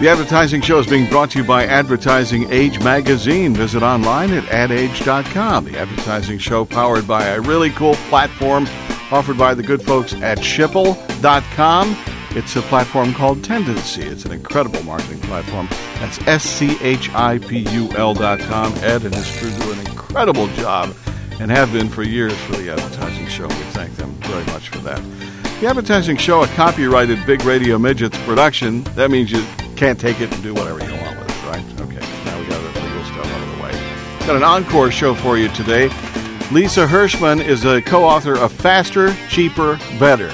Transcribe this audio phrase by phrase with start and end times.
[0.00, 3.54] The advertising show is being brought to you by Advertising Age Magazine.
[3.54, 5.66] Visit online at adage.com.
[5.66, 8.66] The advertising show powered by a really cool platform
[9.12, 11.96] offered by the good folks at Schipul.com.
[12.30, 14.02] It's a platform called Tendenci.
[14.02, 15.68] It's an incredible marketing platform.
[16.00, 18.74] That's S C H I P U L.com.
[18.78, 20.94] Ed and his crew do an incredible job
[21.38, 23.46] and have been for years for the advertising show.
[23.46, 25.00] We thank them very much for that.
[25.60, 28.82] The advertising show, a copyrighted Big Radio Midgets production.
[28.94, 31.64] That means you can't take it and do whatever you want with it, right?
[31.80, 34.26] Okay, now we got the legal stuff out of the way.
[34.26, 35.90] Got an encore show for you today.
[36.52, 40.28] Lisa Hershman is a co author of Faster, Cheaper, Better.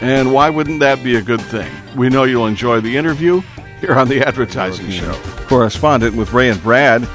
[0.00, 1.70] And why wouldn't that be a good thing?
[1.96, 3.42] We know you'll enjoy the interview
[3.80, 5.12] here on the Advertising Show.
[5.46, 7.08] Correspondent with Ray and Brad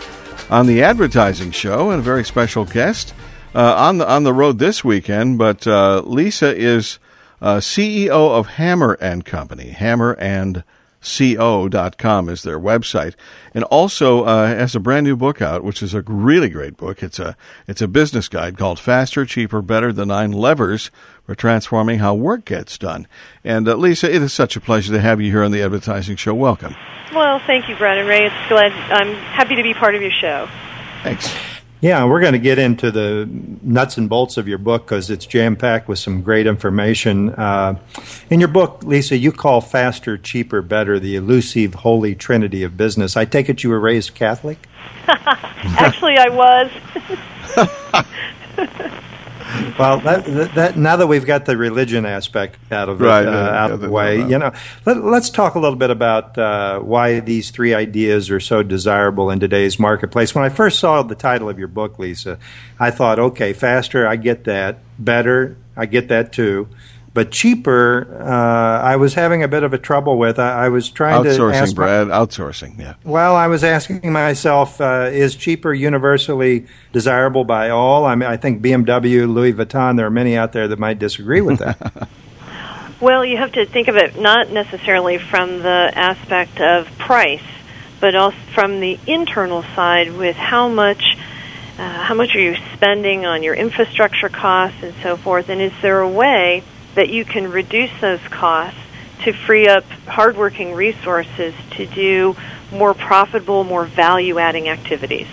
[0.50, 3.14] on the Advertising Show, and a very special guest
[3.55, 5.38] uh, on the on the road this weekend.
[5.38, 7.00] But uh, Lisa is
[7.42, 9.70] uh, CEO of Hammer and Company.
[9.70, 10.64] Hammer and
[11.04, 13.14] co.com is their website.
[13.54, 17.04] And also uh, has a brand new book out which is a really great book.
[17.04, 17.36] It's a
[17.68, 20.90] it's a business guide called faster cheaper better the nine levers
[21.26, 23.08] for transforming how work gets done.
[23.44, 26.16] And uh, lisa it is such a pleasure to have you here on the advertising
[26.16, 26.34] show.
[26.34, 26.76] Welcome.
[27.14, 28.26] Well thank you brad and ray.
[28.26, 30.48] It's glad i'm happy to be part of your show.
[31.04, 31.53] Thanks
[31.84, 33.28] yeah, we're going to get into the
[33.62, 37.31] nuts and bolts of your book because it's jam packed with some great information.
[37.31, 37.78] Uh,
[38.30, 43.17] in your book, Lisa, you call faster, cheaper, better the elusive holy trinity of business.
[43.17, 44.66] I take it you were raised Catholic?
[45.08, 46.72] Actually, I was.
[49.78, 53.27] well, that, that, that, now that we've got the religion aspect out of right, it,
[53.27, 54.52] uh, yeah, out of the way, you know,
[54.86, 59.30] let, us talk a little bit about uh, why these three ideas are so desirable
[59.30, 60.33] in today's marketplace.
[60.33, 62.39] When I first saw the title of your book, Lisa,
[62.80, 64.80] I thought, okay, faster, I get that.
[64.98, 66.67] Better, I get that too.
[67.14, 70.40] But cheaper, uh, I was having a bit of a trouble with.
[70.40, 72.08] I, I was trying outsourcing, to ask Brad.
[72.08, 72.96] My, outsourcing, yeah.
[73.04, 78.06] Well, I was asking myself, uh, is cheaper universally desirable by all?
[78.06, 79.96] I mean, I think BMW, Louis Vuitton.
[79.96, 82.10] There are many out there that might disagree with that.
[83.00, 87.44] well, you have to think of it not necessarily from the aspect of price,
[88.00, 91.18] but also from the internal side with how much.
[91.76, 95.50] Uh, how much are you spending on your infrastructure costs and so forth?
[95.50, 96.64] And is there a way
[96.95, 98.80] that you can reduce those costs
[99.23, 102.36] to free up hardworking resources to do
[102.71, 105.27] more profitable, more value adding activities.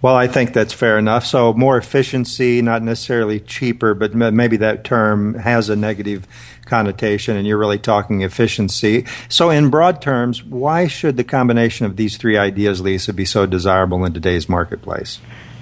[0.00, 1.26] Well, I think that's fair enough.
[1.26, 6.24] So, more efficiency, not necessarily cheaper, but maybe that term has a negative
[6.66, 9.06] connotation, and you're really talking efficiency.
[9.28, 13.44] So, in broad terms, why should the combination of these three ideas, Lisa, be so
[13.44, 15.18] desirable in today's marketplace?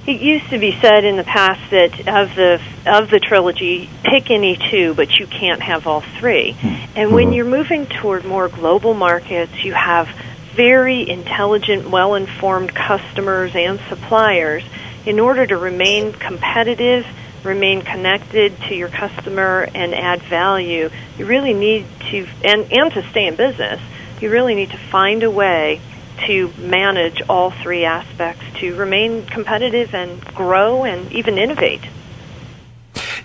[0.07, 4.31] It used to be said in the past that of the of the trilogy, pick
[4.31, 6.53] any two, but you can't have all three.
[6.53, 6.69] Hmm.
[6.95, 7.33] And when hmm.
[7.33, 10.09] you're moving toward more global markets, you have
[10.55, 14.63] very intelligent, well-informed customers and suppliers.
[15.05, 17.05] In order to remain competitive,
[17.43, 20.89] remain connected to your customer and add value,
[21.19, 23.81] you really need to and and to stay in business,
[24.21, 25.81] you really need to find a way
[26.27, 31.83] to manage all three aspects to remain competitive and grow and even innovate.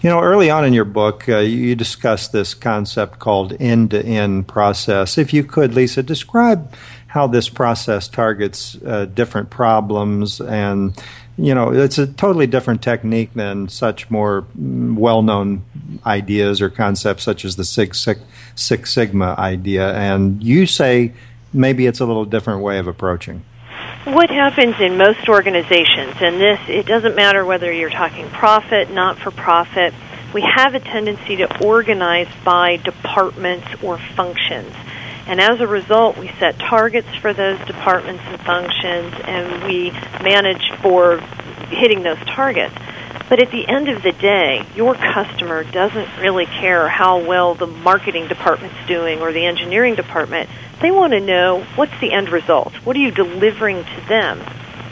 [0.01, 4.03] You know, early on in your book, uh, you discussed this concept called end to
[4.03, 5.17] end process.
[5.17, 6.73] If you could, Lisa, describe
[7.11, 10.97] how this process targets uh, different problems and
[11.37, 15.61] you know it's a totally different technique than such more mm, well-known
[16.05, 18.21] ideas or concepts such as the six, six,
[18.55, 21.11] six sigma idea and you say
[21.53, 23.43] maybe it's a little different way of approaching.
[24.05, 29.19] What happens in most organizations, and this, it doesn't matter whether you're talking profit, not
[29.19, 29.93] for profit,
[30.33, 34.73] we have a tendency to organize by departments or functions.
[35.27, 39.91] And as a result, we set targets for those departments and functions, and we
[40.23, 41.19] manage for
[41.69, 42.75] hitting those targets.
[43.31, 47.65] But at the end of the day, your customer doesn't really care how well the
[47.65, 50.49] marketing department's doing or the engineering department.
[50.81, 52.73] They want to know what's the end result.
[52.83, 54.41] What are you delivering to them?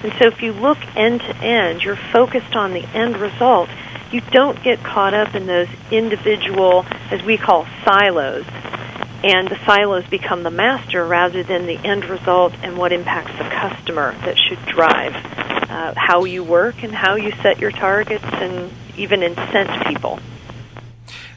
[0.03, 3.67] And so if you look end to end, you're focused on the end result.
[4.09, 8.45] You don't get caught up in those individual, as we call silos.
[9.21, 13.49] And the silos become the master rather than the end result and what impacts the
[13.49, 18.71] customer that should drive uh, how you work and how you set your targets and
[18.97, 20.19] even incent people.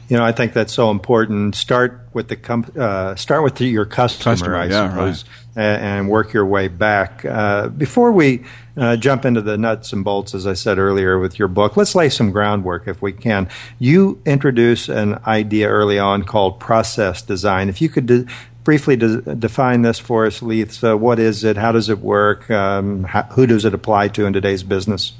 [0.09, 1.55] You know, I think that's so important.
[1.55, 5.25] Start with the com- uh, start with the, your customer, customer I yeah, suppose,
[5.55, 5.63] right.
[5.63, 7.23] and, and, work your way back.
[7.23, 8.43] Uh, before we
[8.75, 11.95] uh, jump into the nuts and bolts, as I said earlier with your book, let's
[11.95, 13.47] lay some groundwork if we can.
[13.79, 17.69] You introduce an idea early on called process design.
[17.69, 18.25] If you could de-
[18.63, 20.81] briefly de- define this for us, Leith.
[20.83, 21.57] What is it?
[21.57, 22.49] How does it work?
[22.49, 25.13] Um, how, who does it apply to in today's business?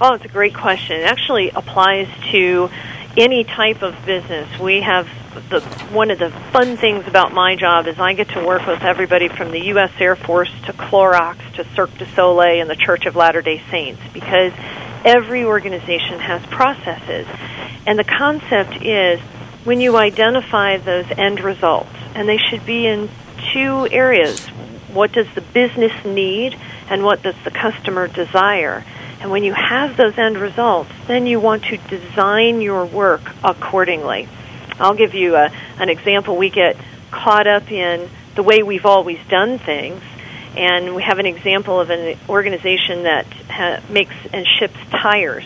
[0.00, 1.00] Oh, it's a great question.
[1.00, 2.70] It actually applies to
[3.16, 4.58] any type of business.
[4.58, 5.08] We have
[5.50, 5.60] the
[5.92, 9.28] one of the fun things about my job is I get to work with everybody
[9.28, 9.90] from the U.S.
[9.98, 14.00] Air Force to Clorox to Cirque du Soleil and the Church of Latter Day Saints
[14.12, 14.52] because
[15.04, 17.26] every organization has processes,
[17.86, 19.20] and the concept is
[19.68, 23.08] when you identify those end results, and they should be in
[23.52, 24.46] two areas:
[24.88, 26.58] what does the business need,
[26.90, 28.84] and what does the customer desire
[29.20, 34.28] and when you have those end results, then you want to design your work accordingly.
[34.78, 36.36] I'll give you a, an example.
[36.36, 36.76] We get
[37.10, 40.02] caught up in the way we've always done things,
[40.56, 45.44] and we have an example of an organization that ha- makes and ships tires.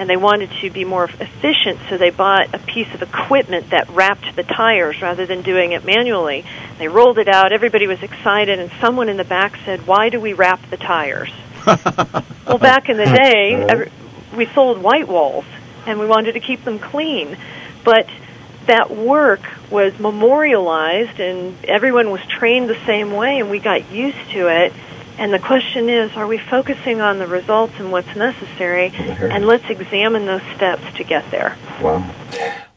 [0.00, 3.88] And they wanted to be more efficient, so they bought a piece of equipment that
[3.90, 6.44] wrapped the tires rather than doing it manually.
[6.78, 10.18] They rolled it out, everybody was excited, and someone in the back said, Why do
[10.18, 11.30] we wrap the tires?
[11.66, 13.92] well, back in the day, every,
[14.34, 15.44] we sold white walls,
[15.86, 17.36] and we wanted to keep them clean.
[17.84, 18.08] But
[18.66, 24.30] that work was memorialized, and everyone was trained the same way, and we got used
[24.30, 24.72] to it.
[25.20, 28.86] And the question is, are we focusing on the results and what's necessary?
[28.96, 31.58] And let's examine those steps to get there.
[31.82, 32.10] Wow.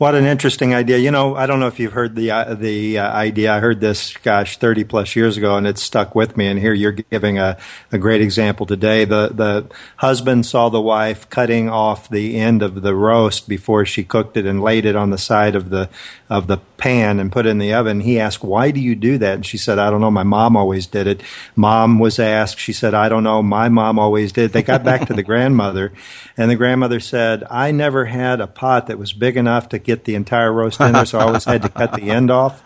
[0.04, 0.98] What an interesting idea.
[0.98, 3.54] You know, I don't know if you've heard the uh, the uh, idea.
[3.54, 6.48] I heard this, gosh, 30 plus years ago, and it's stuck with me.
[6.48, 7.58] And here you're giving a,
[7.90, 9.06] a great example today.
[9.06, 14.04] The, the husband saw the wife cutting off the end of the roast before she
[14.04, 15.90] cooked it and laid it on the side of the,
[16.30, 18.02] of the pan and put it in the oven.
[18.02, 19.36] He asked, Why do you do that?
[19.36, 20.12] And she said, I don't know.
[20.12, 21.22] My mom always did it.
[21.56, 22.60] Mom was asked.
[22.60, 23.42] She said, I don't know.
[23.42, 24.52] My mom always did.
[24.52, 25.94] They got back to the grandmother,
[26.36, 29.93] and the grandmother said, I never had a pot that was big enough to get
[30.06, 32.64] the entire roast in there, so I always had to cut the end off.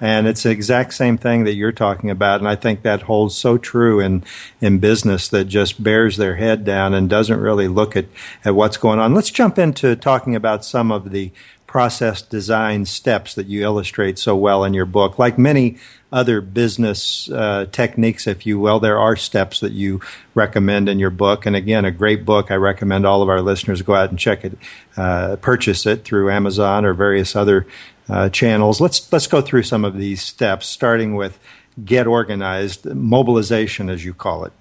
[0.00, 2.40] And it's the exact same thing that you're talking about.
[2.40, 4.24] And I think that holds so true in,
[4.60, 8.06] in business that just bears their head down and doesn't really look at,
[8.44, 9.14] at what's going on.
[9.14, 11.30] Let's jump into talking about some of the
[11.72, 15.18] process design steps that you illustrate so well in your book.
[15.18, 15.78] Like many
[16.12, 19.98] other business uh, techniques, if you will, there are steps that you
[20.34, 21.46] recommend in your book.
[21.46, 22.50] And again, a great book.
[22.50, 24.58] I recommend all of our listeners go out and check it,
[24.98, 27.66] uh, purchase it through Amazon or various other
[28.06, 28.78] uh, channels.
[28.78, 31.38] Let's let's go through some of these steps, starting with
[31.82, 34.52] get organized, mobilization, as you call it.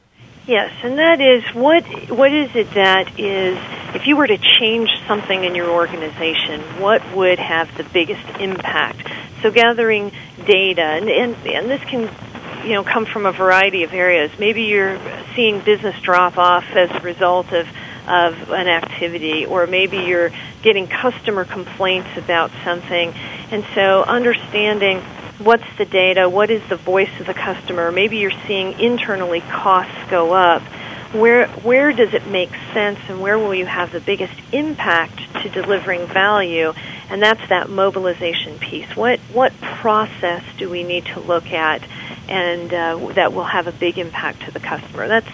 [0.47, 3.59] Yes, and that is what what is it that is
[3.93, 9.07] if you were to change something in your organization, what would have the biggest impact?
[9.43, 10.11] So gathering
[10.45, 12.09] data and and, and this can
[12.65, 14.31] you know come from a variety of areas.
[14.39, 14.99] Maybe you're
[15.35, 17.67] seeing business drop off as a result of
[18.07, 20.31] of an activity or maybe you're
[20.63, 23.13] getting customer complaints about something.
[23.51, 25.03] And so understanding
[25.43, 27.91] what's the data, what is the voice of the customer.
[27.91, 30.61] Maybe you're seeing internally costs go up.
[31.13, 35.49] Where where does it make sense, and where will you have the biggest impact to
[35.49, 36.71] delivering value?
[37.09, 38.95] And that's that mobilization piece.
[38.95, 41.83] What what process do we need to look at,
[42.29, 45.09] and uh, that will have a big impact to the customer?
[45.09, 45.27] That's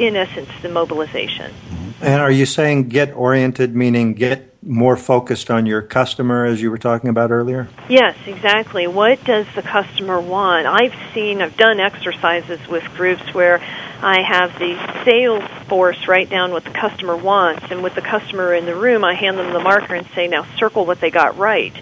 [0.00, 1.54] in essence the mobilization.
[2.00, 6.70] And are you saying get oriented, meaning get more focused on your customer as you
[6.70, 7.68] were talking about earlier?
[7.88, 8.86] Yes, exactly.
[8.86, 10.66] What does the customer want?
[10.66, 13.60] I've seen, I've done exercises with groups where
[14.00, 18.54] I have the sales force write down what the customer wants, and with the customer
[18.54, 21.36] in the room, I hand them the marker and say, now circle what they got
[21.36, 21.74] right.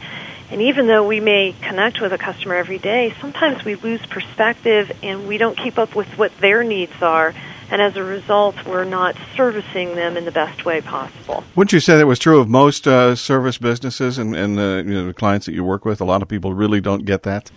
[0.50, 4.90] And even though we may connect with a customer every day, sometimes we lose perspective
[5.02, 7.34] and we don't keep up with what their needs are
[7.70, 11.44] and as a result, we're not servicing them in the best way possible.
[11.54, 14.94] Wouldn't you say that was true of most uh, service businesses and, and uh, you
[14.94, 16.00] know, the clients that you work with?
[16.00, 17.50] A lot of people really don't get that.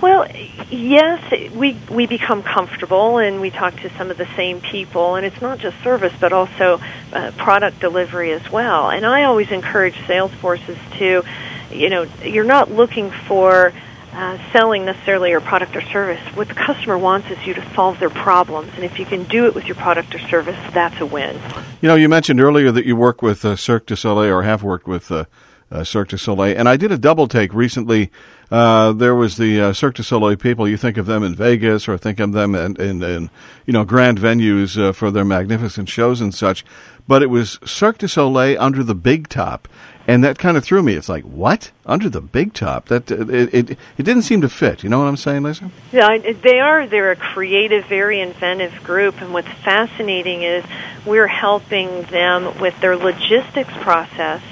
[0.00, 0.26] Well,
[0.70, 5.26] yes, we we become comfortable and we talk to some of the same people, and
[5.26, 6.80] it's not just service, but also
[7.12, 8.90] uh, product delivery as well.
[8.90, 11.22] And I always encourage sales forces to,
[11.70, 13.72] you know, you're not looking for
[14.12, 16.20] uh, selling necessarily your product or service.
[16.34, 19.46] What the customer wants is you to solve their problems, and if you can do
[19.46, 21.40] it with your product or service, that's a win.
[21.80, 24.62] You know, you mentioned earlier that you work with uh, Cirque du Soleil or have
[24.62, 25.24] worked with uh,
[25.70, 26.58] uh, Cirque du Soleil.
[26.58, 28.10] And I did a double take recently.
[28.50, 30.68] Uh, there was the uh, Cirque du Soleil people.
[30.68, 33.30] You think of them in Vegas or think of them in, in, in
[33.64, 36.64] you know grand venues for their magnificent shows and such.
[37.06, 39.68] But it was Cirque du Soleil under the big top,
[40.10, 40.94] and that kind of threw me.
[40.94, 42.86] It's like what under the big top?
[42.86, 44.82] That it, it it didn't seem to fit.
[44.82, 45.70] You know what I'm saying, Lisa?
[45.92, 46.86] Yeah, they are.
[46.86, 50.64] They're a creative, very inventive group, and what's fascinating is
[51.06, 54.42] we're helping them with their logistics process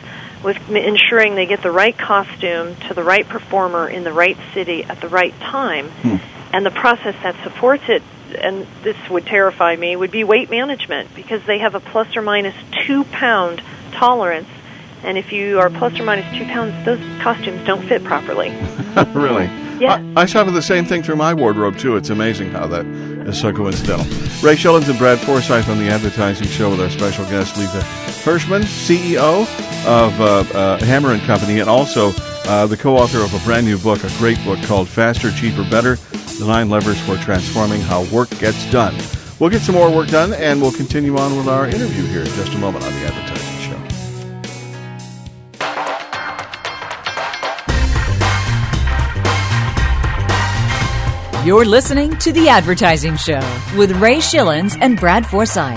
[0.44, 4.84] with ensuring they get the right costume to the right performer in the right city
[4.84, 5.88] at the right time.
[5.88, 6.16] Hmm.
[6.52, 8.04] And the process that supports it,
[8.40, 12.22] and this would terrify me, would be weight management because they have a plus or
[12.22, 12.54] minus
[12.86, 13.60] two pound
[13.90, 14.48] tolerance.
[15.04, 18.50] And if you are plus or minus two pounds, those costumes don't fit properly.
[19.14, 19.46] really?
[19.80, 20.02] Yeah.
[20.16, 21.96] I, I suffer the same thing through my wardrobe, too.
[21.96, 22.84] It's amazing how that
[23.28, 24.06] is so coincidental.
[24.42, 27.82] Ray Schilens and Brad Forsythe on the advertising show with our special guest, Lisa
[28.24, 29.42] Hershman, CEO
[29.86, 32.12] of uh, uh, Hammer and Company, and also
[32.46, 35.96] uh, the co-author of a brand new book, a great book called Faster, Cheaper, Better:
[36.38, 38.96] The Nine Levers for Transforming How Work Gets Done.
[39.38, 42.26] We'll get some more work done, and we'll continue on with our interview here in
[42.26, 43.27] just a moment on the Advertising
[51.44, 53.38] You're listening to The Advertising Show
[53.76, 55.76] with Ray Schilens and Brad Forsythe.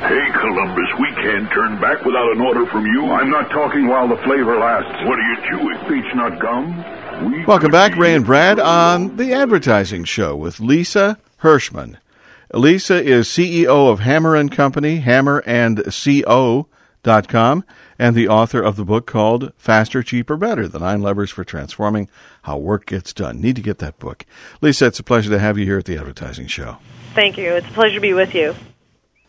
[0.00, 3.04] Hey, Columbus, we can't turn back without an order from you.
[3.12, 4.90] I'm not talking while the flavor lasts.
[5.06, 5.78] What are you chewing?
[5.88, 6.82] Peach nut gum?
[7.30, 11.98] We Welcome back, Ray and Brad, on The Advertising Show with Lisa Hershman.
[12.52, 17.64] Lisa is CEO of Hammer and Company, hammerandco.com,
[17.98, 22.08] and the author of the book called Faster, Cheaper, Better: The Nine Levers for Transforming
[22.42, 23.40] How Work Gets Done.
[23.40, 24.24] Need to get that book.
[24.60, 26.78] Lisa, it's a pleasure to have you here at the Advertising Show.
[27.14, 27.52] Thank you.
[27.52, 28.54] It's a pleasure to be with you.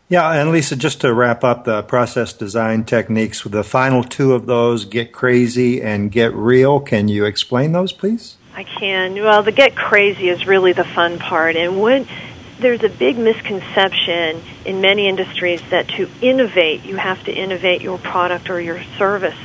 [0.08, 4.46] Yeah, and Lisa, just to wrap up the process design techniques, the final two of
[4.46, 8.36] those, get crazy and get real, can you explain those, please?
[8.54, 9.14] I can.
[9.14, 11.56] Well, the get crazy is really the fun part.
[11.56, 12.06] And when
[12.58, 17.98] there's a big misconception in many industries that to innovate, you have to innovate your
[17.98, 19.36] product or your service.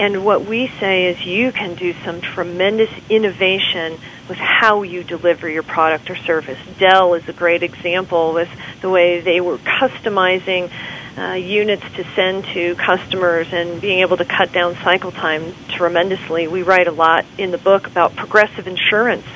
[0.00, 3.98] And what we say is you can do some tremendous innovation
[4.28, 6.58] with how you deliver your product or service.
[6.78, 8.48] Dell is a great example with
[8.80, 10.70] the way they were customizing
[11.16, 16.46] uh, units to send to customers and being able to cut down cycle time tremendously.
[16.46, 19.26] We write a lot in the book about progressive insurance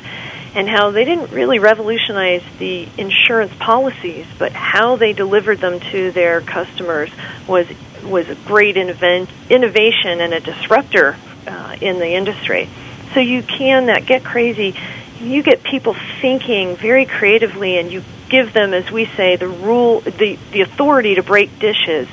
[0.55, 6.11] and how they didn't really revolutionize the insurance policies, but how they delivered them to
[6.13, 7.11] their customers
[7.47, 7.67] was
[8.03, 11.17] was a great invent, innovation and a disruptor
[11.47, 12.69] uh, in the industry.
[13.15, 14.75] So you can that get crazy.
[15.21, 20.01] You get people thinking very creatively, and you give them, as we say, the rule,
[20.01, 22.09] the the authority to break dishes.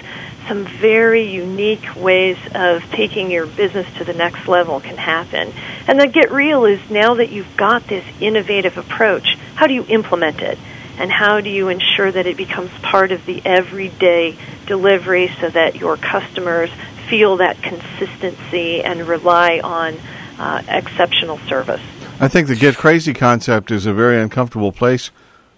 [0.49, 5.53] Some very unique ways of taking your business to the next level can happen.
[5.87, 9.85] And the get real is now that you've got this innovative approach, how do you
[9.87, 10.59] implement it?
[10.99, 15.77] and how do you ensure that it becomes part of the everyday delivery so that
[15.77, 16.69] your customers
[17.07, 19.97] feel that consistency and rely on
[20.37, 21.81] uh, exceptional service.
[22.19, 25.09] I think the get crazy concept is a very uncomfortable place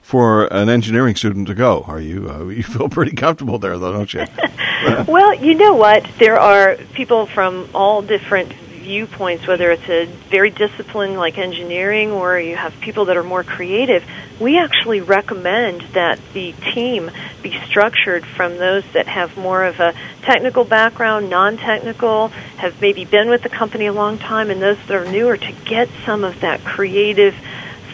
[0.02, 1.84] for an engineering student to go.
[1.88, 4.26] Are you uh, you feel pretty comfortable there though, don't you?
[5.08, 6.06] well, you know what?
[6.18, 12.40] There are people from all different viewpoints, whether it's a very disciplined like engineering or
[12.40, 14.04] you have people that are more creative,
[14.40, 17.12] we actually recommend that the team
[17.44, 23.06] be structured from those that have more of a technical background, non technical, have maybe
[23.06, 26.24] been with the company a long time, and those that are newer to get some
[26.24, 27.36] of that creative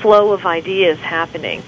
[0.02, 1.64] flow of ideas happening.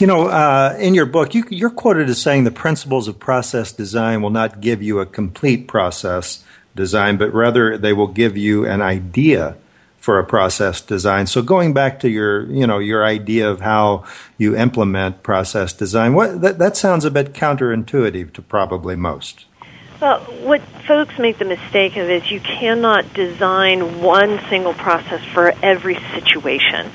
[0.00, 3.70] You know, uh, in your book, you, you're quoted as saying the principles of process
[3.70, 6.42] design will not give you a complete process
[6.74, 9.58] design, but rather they will give you an idea
[9.98, 11.26] for a process design.
[11.26, 14.04] So going back to your, you know, your idea of how
[14.38, 19.44] you implement process design, what that, that sounds a bit counterintuitive to probably most.
[20.00, 25.52] Well, what folks make the mistake of is you cannot design one single process for
[25.62, 26.90] every situation.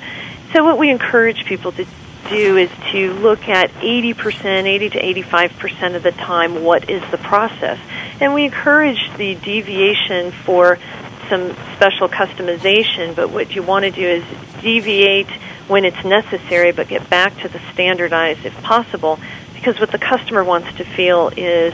[0.54, 1.86] So what we encourage people to
[2.30, 7.18] do is to look at 80%, 80 to 85% of the time, what is the
[7.18, 7.80] process?
[8.20, 10.78] And we encourage the deviation for
[11.30, 14.24] some special customization, but what you want to do is
[14.62, 15.30] deviate
[15.68, 19.20] when it's necessary, but get back to the standardized if possible,
[19.54, 21.74] because what the customer wants to feel is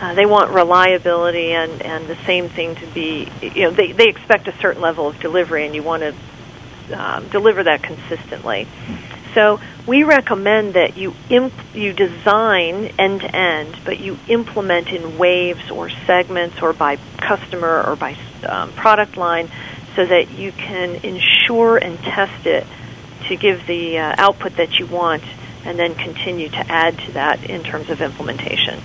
[0.00, 4.06] uh, they want reliability and, and the same thing to be, you know, they, they
[4.06, 6.14] expect a certain level of delivery, and you want to
[6.98, 8.66] um, deliver that consistently.
[9.34, 15.18] So we recommend that you imp- you design end to end, but you implement in
[15.18, 19.48] waves or segments or by customer or by um, product line,
[19.94, 22.66] so that you can ensure and test it
[23.28, 25.22] to give the uh, output that you want,
[25.64, 28.80] and then continue to add to that in terms of implementation.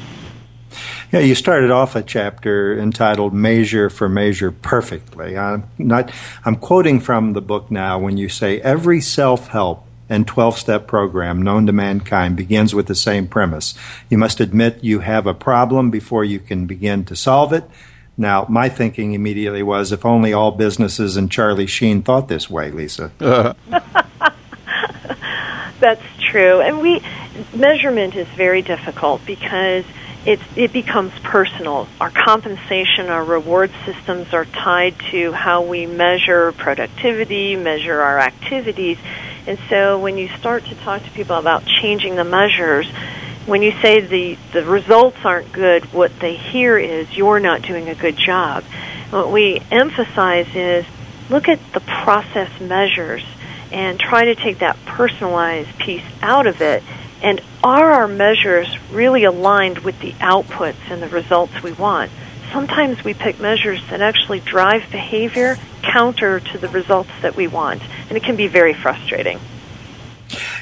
[1.12, 6.12] Yeah, you started off a chapter entitled "Measure for Measure Perfectly." I'm not.
[6.44, 11.42] I'm quoting from the book now when you say every self-help and 12 step program
[11.42, 13.74] known to mankind begins with the same premise.
[14.10, 17.64] You must admit you have a problem before you can begin to solve it.
[18.18, 22.72] Now, my thinking immediately was if only all businesses and Charlie Sheen thought this way,
[22.72, 23.12] Lisa.
[25.80, 26.62] That's true.
[26.62, 27.02] And we
[27.54, 29.84] measurement is very difficult because
[30.26, 31.88] it it becomes personal.
[32.00, 38.98] Our compensation, our reward systems are tied to how we measure productivity, measure our activities.
[39.48, 42.88] And so when you start to talk to people about changing the measures,
[43.46, 47.88] when you say the, the results aren't good, what they hear is you're not doing
[47.90, 48.64] a good job.
[49.12, 50.86] What we emphasize is
[51.30, 53.24] look at the process measures
[53.72, 56.82] and try to take that personalized piece out of it.
[57.22, 62.12] And are our measures really aligned with the outputs and the results we want?
[62.52, 67.82] Sometimes we pick measures that actually drive behavior counter to the results that we want,
[68.10, 69.40] and it can be very frustrating.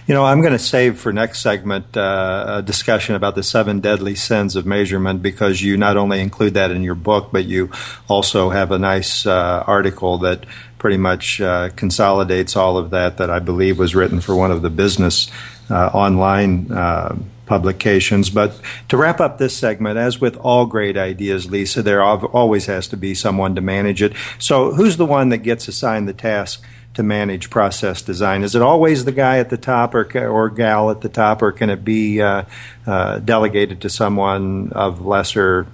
[0.06, 3.80] You know, I'm going to save for next segment uh, a discussion about the seven
[3.80, 7.72] deadly sins of measurement because you not only include that in your book, but you
[8.10, 10.46] also have a nice uh, article that
[10.78, 14.62] pretty much uh, consolidates all of that that I believe was written for one of
[14.62, 15.32] the business
[15.70, 18.30] uh, online uh, publications.
[18.30, 18.60] But
[18.90, 22.98] to wrap up this segment, as with all great ideas, Lisa, there always has to
[22.98, 24.14] be someone to manage it.
[24.40, 26.64] So, who's the one that gets assigned the task?
[26.94, 28.44] to manage process design?
[28.44, 31.52] Is it always the guy at the top or, or gal at the top, or
[31.52, 32.44] can it be uh,
[32.86, 35.66] uh, delegated to someone of lesser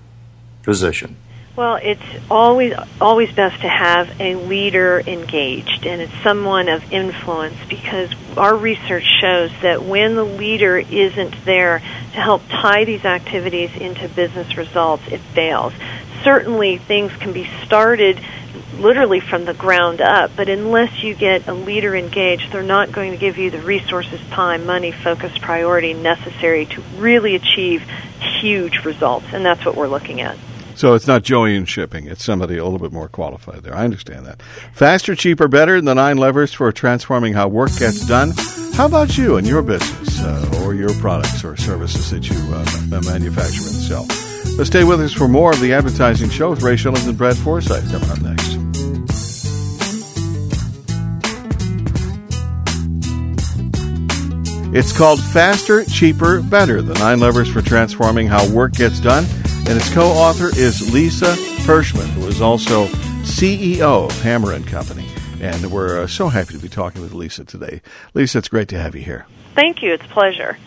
[0.63, 1.17] position?
[1.59, 2.01] Well, it's
[2.31, 8.55] always always best to have a leader engaged, and it's someone of influence because our
[8.55, 14.55] research shows that when the leader isn't there to help tie these activities into business
[14.55, 15.73] results, it fails.
[16.23, 18.21] Certainly, things can be started
[18.77, 20.31] literally from the ground up.
[20.37, 24.21] But unless you get a leader engaged, they're not going to give you the resources,
[24.29, 27.83] time, money, focus, priority necessary to really achieve
[28.39, 29.25] huge results.
[29.33, 30.37] And that's what we're looking at.
[30.79, 32.07] So it's not Joey in shipping.
[32.07, 33.75] It's somebody a little bit more qualified there.
[33.75, 34.41] I understand that.
[34.71, 35.81] Faster, cheaper, better.
[35.81, 38.31] The nine levers for transforming how work gets done.
[38.75, 43.01] How about you and your business uh, or your products or services that you uh,
[43.01, 44.07] manufacture and sell?
[44.55, 47.35] But stay with us for more of the advertising show with Ray Schilens and Brad
[47.35, 48.55] Forsythe coming up next.
[54.73, 59.25] It's called Faster, Cheaper, Better The Nine Levers for Transforming How Work Gets Done.
[59.69, 62.87] And its co author is Lisa Hershman, who is also
[63.21, 65.07] CEO of Hammer and Company.
[65.41, 67.83] And we're uh, so happy to be talking with Lisa today.
[68.15, 69.27] Lisa, it's great to have you here.
[69.53, 69.93] Thank you.
[69.93, 70.57] It's a pleasure.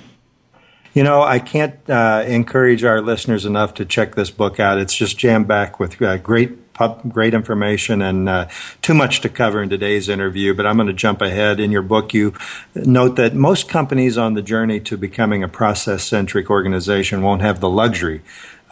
[0.94, 4.78] You know, I can't uh, encourage our listeners enough to check this book out.
[4.78, 6.60] It's just jammed back with uh, great
[7.08, 8.48] great information and uh,
[8.80, 11.60] too much to cover in today's interview, but I'm going to jump ahead.
[11.60, 12.34] In your book, you
[12.74, 17.60] note that most companies on the journey to becoming a process centric organization won't have
[17.60, 18.22] the luxury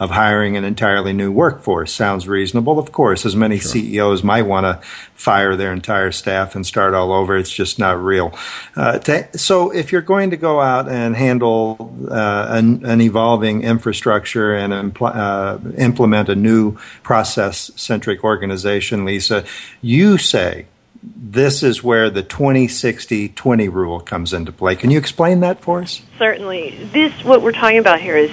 [0.01, 1.93] of hiring an entirely new workforce.
[1.93, 3.73] Sounds reasonable, of course, as many sure.
[3.73, 4.83] CEOs might want to
[5.13, 7.37] fire their entire staff and start all over.
[7.37, 8.35] It's just not real.
[8.75, 13.61] Uh, to, so, if you're going to go out and handle uh, an, an, evolving
[13.61, 19.45] infrastructure and impl- uh, implement a new process centric organization, Lisa,
[19.83, 20.65] you say
[21.03, 24.75] this is where the 20 60 20 rule comes into play.
[24.75, 26.01] Can you explain that for us?
[26.17, 26.89] Certainly.
[26.91, 28.31] This, what we're talking about here, is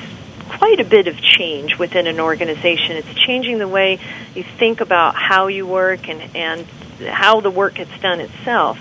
[0.48, 2.96] quite a bit of change within an organization.
[2.96, 4.00] It's changing the way
[4.34, 6.66] you think about how you work and, and
[7.08, 8.78] how the work gets done itself.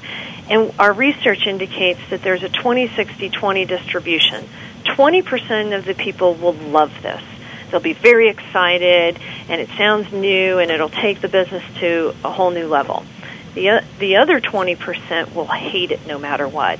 [0.49, 4.45] And our research indicates that there's a 20 60 20 distribution.
[4.85, 7.21] 20% of the people will love this.
[7.69, 12.31] They'll be very excited, and it sounds new, and it'll take the business to a
[12.31, 13.03] whole new level.
[13.55, 16.79] The, the other 20% will hate it no matter what.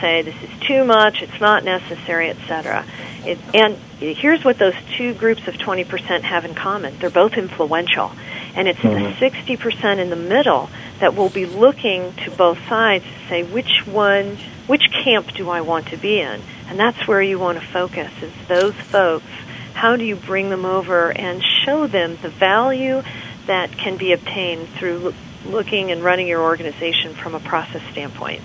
[0.00, 2.84] Say, this is too much, it's not necessary, etc.
[3.24, 6.98] It, and here's what those two groups of 20% have in common.
[6.98, 8.12] They're both influential.
[8.54, 9.20] And it's mm-hmm.
[9.20, 10.70] the 60% in the middle
[11.00, 15.60] that will be looking to both sides to say which one, which camp do I
[15.60, 16.40] want to be in?
[16.68, 19.26] And that's where you want to focus is those folks.
[19.74, 23.02] How do you bring them over and show them the value
[23.46, 28.42] that can be obtained through looking and running your organization from a process standpoint?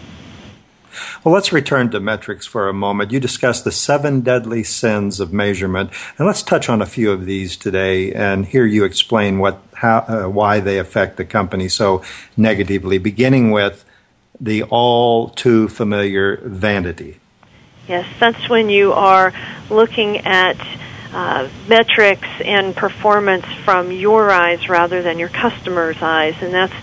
[1.24, 3.12] Well, let's return to metrics for a moment.
[3.12, 7.26] You discussed the seven deadly sins of measurement, and let's touch on a few of
[7.26, 12.02] these today and hear you explain what, how, uh, why they affect the company so
[12.36, 12.98] negatively.
[12.98, 13.86] Beginning with
[14.40, 17.20] the all too familiar vanity.
[17.88, 19.34] Yes, that's when you are
[19.70, 20.56] looking at
[21.12, 26.36] uh, metrics and performance from your eyes rather than your customer's eyes.
[26.42, 26.74] And that's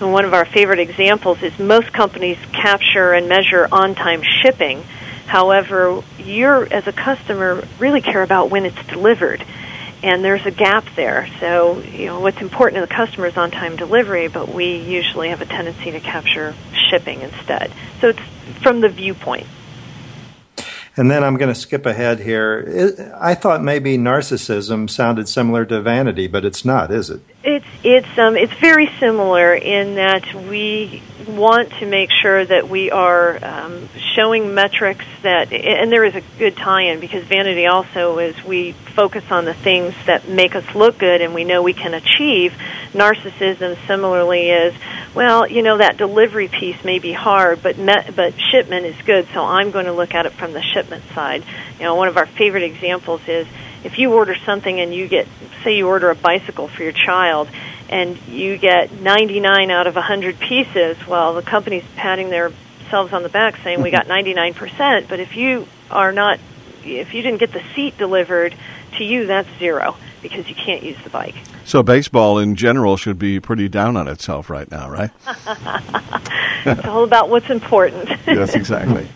[0.00, 4.82] one of our favorite examples is most companies capture and measure on-time shipping.
[5.26, 9.44] However, you as a customer really care about when it's delivered.
[10.02, 11.28] And there's a gap there.
[11.38, 15.40] So, you know, what's important to the customer is on-time delivery, but we usually have
[15.40, 16.54] a tendency to capture
[16.90, 17.72] shipping instead.
[18.00, 18.20] So it's
[18.62, 19.46] from the viewpoint.
[20.96, 23.14] And then I'm going to skip ahead here.
[23.18, 27.20] I thought maybe narcissism sounded similar to vanity, but it's not, is it?
[27.42, 32.90] It's it's um it's very similar in that we want to make sure that we
[32.90, 38.42] are um, showing metrics that and there is a good tie-in because vanity also is
[38.44, 41.94] we focus on the things that make us look good and we know we can
[41.94, 42.52] achieve.
[42.92, 44.74] Narcissism similarly is
[45.14, 49.26] well you know that delivery piece may be hard but met, but shipment is good
[49.32, 51.44] so I'm going to look at it from the shipment side.
[51.78, 53.46] You know one of our favorite examples is
[53.84, 55.26] if you order something and you get,
[55.64, 57.48] say, you order a bicycle for your child,
[57.92, 63.28] and you get 99 out of 100 pieces, well, the company's patting themselves on the
[63.28, 65.08] back saying we got 99%.
[65.08, 66.40] But if you are not,
[66.84, 68.54] if you didn't get the seat delivered
[68.96, 71.34] to you, that's zero because you can't use the bike.
[71.64, 75.10] So baseball in general should be pretty down on itself right now, right?
[76.64, 78.08] it's all about what's important.
[78.26, 79.06] yes, exactly.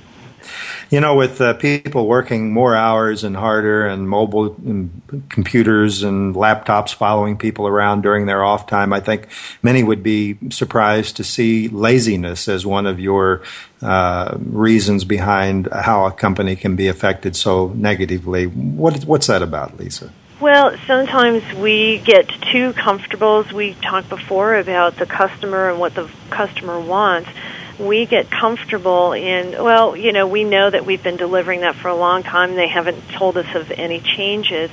[0.89, 6.35] You know, with uh, people working more hours and harder, and mobile and computers and
[6.35, 9.27] laptops following people around during their off time, I think
[9.63, 13.43] many would be surprised to see laziness as one of your
[13.83, 18.47] uh, reasons behind how a company can be affected so negatively.
[18.47, 20.13] What, what's that about, Lisa?
[20.39, 25.95] Well, sometimes we get too comfortable, as we talked before about the customer and what
[25.95, 27.31] the customer wants
[27.79, 31.89] we get comfortable in, well, you know, we know that we've been delivering that for
[31.89, 32.55] a long time.
[32.55, 34.71] They haven't told us of any changes.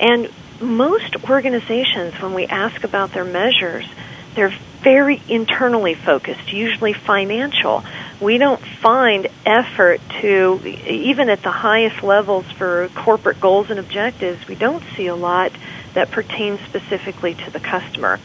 [0.00, 3.86] And most organizations, when we ask about their measures,
[4.34, 7.84] they're very internally focused, usually financial.
[8.20, 14.46] We don't find effort to, even at the highest levels for corporate goals and objectives,
[14.46, 15.52] we don't see a lot
[15.94, 18.20] that pertains specifically to the customer.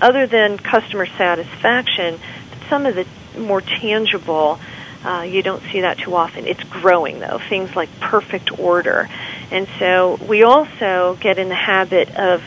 [0.00, 2.18] Other than customer satisfaction,
[2.68, 4.58] some of the more tangible.
[5.04, 6.46] Uh, you don't see that too often.
[6.46, 9.08] It's growing, though, things like perfect order.
[9.50, 12.42] And so we also get in the habit of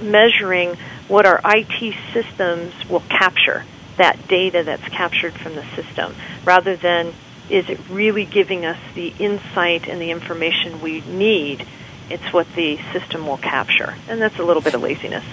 [0.00, 0.76] measuring
[1.08, 3.64] what our IT systems will capture,
[3.96, 7.14] that data that's captured from the system, rather than
[7.48, 11.66] is it really giving us the insight and the information we need?
[12.10, 13.94] It's what the system will capture.
[14.08, 15.24] And that's a little bit of laziness.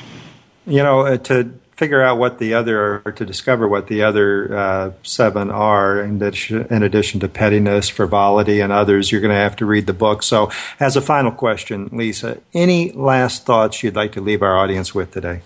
[0.65, 4.56] You know, uh, to figure out what the other, or to discover what the other
[4.56, 9.40] uh, seven are, in addition, in addition to pettiness, frivolity, and others, you're going to
[9.40, 10.24] have to read the book.
[10.24, 14.96] So, as a final question, Lisa, any last thoughts you'd like to leave our audience
[14.96, 15.42] with today?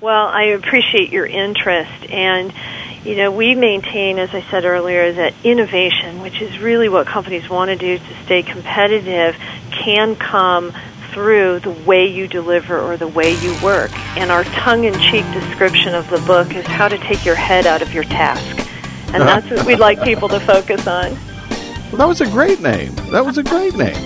[0.00, 2.10] Well, I appreciate your interest.
[2.10, 2.52] And,
[3.04, 7.48] you know, we maintain, as I said earlier, that innovation, which is really what companies
[7.48, 9.36] want to do to stay competitive,
[9.70, 10.72] can come
[11.12, 13.90] through the way you deliver or the way you work.
[14.16, 17.66] And our tongue in cheek description of the book is how to take your head
[17.66, 18.68] out of your task.
[19.12, 21.12] And that's what we'd like people to focus on.
[21.90, 22.94] Well, that was a great name.
[23.10, 23.96] That was a great name.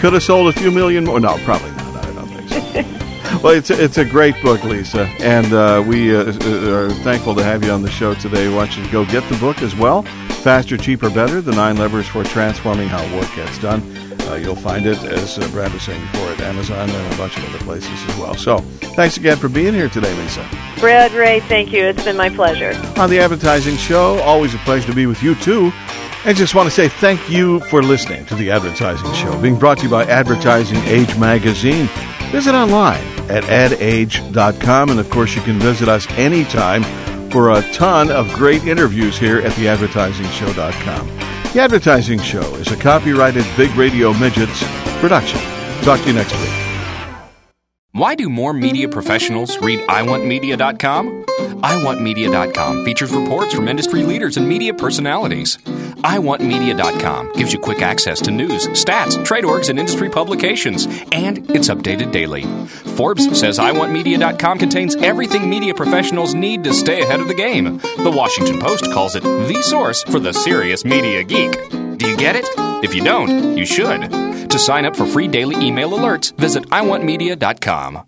[0.00, 1.20] Could have sold a few million more.
[1.20, 2.04] No, probably not.
[2.04, 3.40] I don't think so.
[3.42, 7.34] well, it's a, it's a great book, Lisa, and uh, we uh, uh, are thankful
[7.36, 8.44] to have you on the show today.
[8.50, 10.02] Don't you go get the book as well?
[10.42, 13.80] Faster, cheaper, better: the nine levers for transforming how work gets done.
[14.26, 17.36] Uh, you'll find it, as uh, Brad was saying before, at Amazon and a bunch
[17.36, 18.34] of other places as well.
[18.34, 18.58] So,
[18.96, 20.48] thanks again for being here today, Lisa.
[20.78, 21.84] Brad, Ray, thank you.
[21.84, 22.72] It's been my pleasure.
[22.98, 25.72] On the Advertising Show, always a pleasure to be with you, too.
[26.24, 29.78] I just want to say thank you for listening to the Advertising Show, being brought
[29.78, 31.88] to you by Advertising Age Magazine.
[32.32, 36.82] Visit online at adage.com, and of course, you can visit us anytime
[37.30, 41.25] for a ton of great interviews here at the theadvertisingshow.com.
[41.56, 44.62] The Advertising Show is a copyrighted Big Radio Midgets
[45.00, 45.40] production.
[45.84, 46.52] Talk to you next week.
[47.92, 51.24] Why do more media professionals read iwantmedia.com?
[51.24, 55.56] iwantmedia.com features reports from industry leaders and media personalities.
[55.98, 61.68] iwantmedia.com gives you quick access to news, stats, trade orgs, and industry publications, and it's
[61.68, 62.42] updated daily.
[62.96, 67.78] Forbes says iwantmedia.com contains everything media professionals need to stay ahead of the game.
[67.78, 71.52] The Washington Post calls it the source for the serious media geek.
[71.70, 72.46] Do you get it?
[72.84, 74.10] If you don't, you should.
[74.50, 78.06] To sign up for free daily email alerts, visit iwantmedia.com.